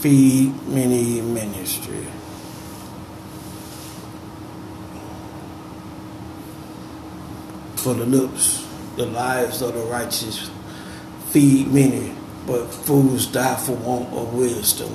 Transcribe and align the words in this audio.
Feed 0.00 0.66
Many 0.66 1.20
Ministry. 1.20 2.06
For 7.76 7.92
the 7.92 8.06
lips, 8.06 8.66
the 8.96 9.04
lives 9.04 9.60
of 9.60 9.74
the 9.74 9.80
righteous 9.80 10.50
feed 11.28 11.68
many, 11.68 12.14
but 12.46 12.68
fools 12.68 13.26
die 13.26 13.56
for 13.56 13.72
want 13.72 14.08
of 14.14 14.32
wisdom. 14.32 14.94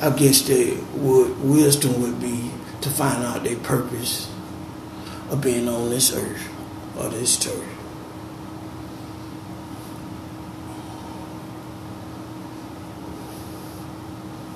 I 0.00 0.08
guess 0.16 0.40
the 0.40 0.78
would, 0.94 1.38
wisdom 1.40 2.00
would 2.00 2.18
be 2.18 2.50
to 2.80 2.88
find 2.88 3.22
out 3.24 3.44
their 3.44 3.58
purpose 3.58 4.30
of 5.28 5.42
being 5.42 5.68
on 5.68 5.90
this 5.90 6.10
earth 6.16 6.48
or 6.96 7.10
this 7.10 7.36
turf. 7.36 7.77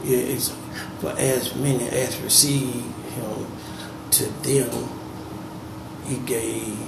It's 0.05 0.53
for 1.01 1.11
as 1.19 1.55
many 1.55 1.89
as 1.89 2.21
received 2.21 2.95
him 3.15 3.47
to 4.11 4.25
them 4.43 4.89
he 6.07 6.17
gave 6.19 6.79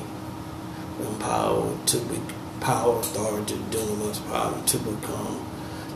them 0.99 1.19
power 1.19 1.77
to 1.87 1.99
be 1.99 2.21
power, 2.61 2.99
authority, 2.99 3.55
dunamis 3.71 4.27
power 4.29 4.61
to 4.67 4.79
become 4.79 5.47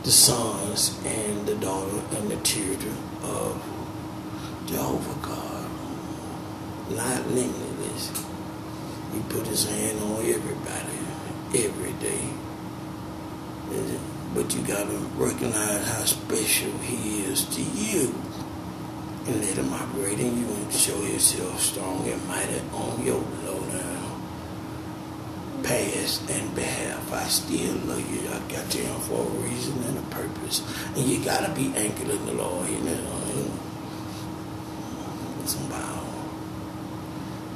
the 0.03 0.11
sons 0.11 0.97
and 1.05 1.45
the 1.45 1.55
daughter 1.55 2.01
and 2.15 2.31
the 2.31 2.37
children 2.37 2.95
of 3.23 3.61
Jehovah 4.65 5.27
God. 5.27 5.69
Not 6.91 7.27
limitless. 7.27 8.11
He 9.13 9.19
put 9.29 9.45
his 9.47 9.67
hand 9.69 9.99
on 10.01 10.25
everybody 10.25 11.65
every 11.65 11.93
day. 11.93 12.48
But 14.39 14.55
you 14.55 14.61
gotta 14.61 14.95
recognize 15.17 15.85
how 15.85 16.05
special 16.05 16.71
he 16.77 17.23
is 17.25 17.43
to 17.55 17.61
you. 17.61 18.15
And 19.27 19.41
let 19.41 19.57
him 19.57 19.73
operate 19.73 20.17
in 20.17 20.39
you 20.39 20.47
and 20.47 20.71
show 20.71 20.97
yourself 21.03 21.59
strong 21.59 22.07
and 22.07 22.25
mighty 22.25 22.61
on 22.71 23.05
your 23.05 23.21
low 23.43 23.59
down 23.59 23.99
past 25.61 26.29
and 26.29 26.55
behalf. 26.55 27.11
I 27.11 27.23
still 27.23 27.75
love 27.83 27.99
you. 28.09 28.29
I 28.29 28.39
got 28.49 28.73
you 28.73 28.83
for 29.09 29.27
a 29.27 29.43
reason 29.43 29.83
and 29.83 29.97
a 29.97 30.01
purpose. 30.03 30.63
And 30.95 31.05
you 31.05 31.21
gotta 31.21 31.53
be 31.53 31.73
anchored 31.75 32.09
in 32.09 32.25
the 32.25 32.33
Lord, 32.35 32.69
you 32.69 32.79
know. 32.79 33.51
Somehow. 35.47 36.05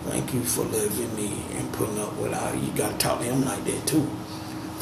Thank 0.03 0.33
you 0.33 0.43
for 0.43 0.65
loving 0.65 1.15
me 1.15 1.31
and 1.55 1.71
putting 1.71 1.97
up 1.99 2.17
with 2.17 2.33
all 2.33 2.53
you 2.53 2.73
gotta 2.73 2.97
talk 2.97 3.19
to 3.19 3.23
him 3.23 3.45
like 3.45 3.63
that 3.63 3.87
too. 3.87 4.05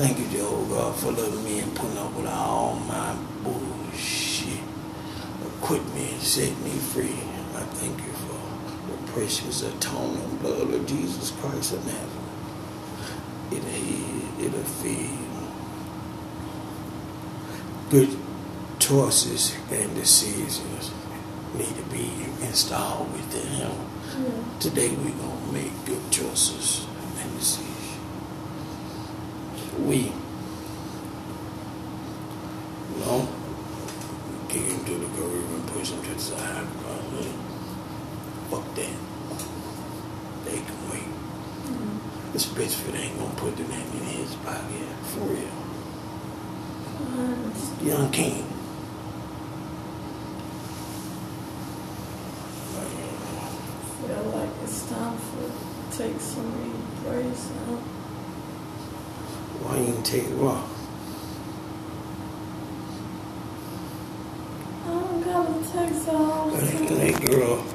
Thank 0.02 0.18
you, 0.18 0.28
Jehovah 0.30 0.74
God, 0.74 0.96
for 0.96 1.12
loving 1.12 1.44
me 1.44 1.60
and 1.60 1.76
putting 1.76 1.96
up 2.00 2.12
with 2.16 2.26
all 2.26 2.74
my 2.74 3.16
bullshit. 3.44 4.60
Quit 5.62 5.86
me 5.94 6.14
and 6.14 6.22
set 6.24 6.60
me 6.62 6.72
free. 6.72 7.20
I 7.54 7.62
thank 7.78 8.00
you 8.00 8.12
for 8.12 8.42
the 8.90 9.12
precious 9.12 9.62
atoning 9.62 10.38
blood 10.38 10.74
of 10.74 10.88
Jesus 10.88 11.30
Christ 11.40 11.74
of 11.74 11.86
Nazareth. 11.86 12.10
It'll 13.52 13.70
heal, 13.70 14.48
it'll 14.48 14.64
feed. 14.64 15.20
Good 17.92 18.18
choices 18.80 19.56
and 19.70 19.94
decisions 19.94 20.92
need 21.54 21.76
to 21.76 21.84
be 21.92 22.10
installed 22.42 23.14
within 23.14 23.52
him. 23.52 23.72
Yeah. 24.18 24.60
Today 24.60 24.90
we're 24.90 25.12
going 25.12 25.46
to 25.46 25.54
make 25.54 25.86
good 25.86 26.12
choices 26.12 26.88
and 27.22 27.38
decisions. 27.38 27.71
We, 29.88 29.98
you 29.98 30.12
know, 33.00 33.28
kick 34.48 34.62
him 34.62 34.86
to 34.86 34.94
the 34.94 35.06
curb 35.18 35.34
and 35.34 35.68
push 35.68 35.90
him 35.90 36.04
to 36.04 36.14
the 36.14 36.20
side. 36.20 36.68
Fuck 38.50 38.76
that. 38.76 38.96
They 40.46 40.60
can 40.60 40.90
wait. 40.92 41.10
Mm. 41.66 42.34
This 42.34 42.46
bitch 42.48 42.96
ain't 42.96 43.18
gonna 43.18 43.34
put 43.36 43.58
the 43.58 43.64
name 43.64 43.92
in 43.94 44.04
his 44.04 44.36
pocket. 44.36 44.88
For 45.12 45.22
real. 45.22 45.50
Mm. 47.00 47.86
Young 47.86 48.12
King. 48.12 48.52
feel 54.08 54.24
like 54.32 54.50
it's 54.64 54.90
time 54.90 55.18
for 55.18 55.96
take 55.96 56.20
some 56.20 56.52
praise 57.04 57.52
out. 57.70 58.01
Why 59.64 59.78
you 59.80 60.02
take 60.04 60.26
it 60.26 60.40
off? 60.42 60.70
I 64.72 64.88
don't 64.90 65.24
got 65.24 65.50
a 65.50 65.72
text 65.72 66.06
That, 66.08 66.88
time. 66.88 66.98
that 67.00 67.26
girl 67.32 67.66